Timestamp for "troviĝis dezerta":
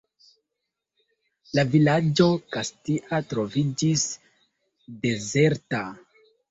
3.35-5.89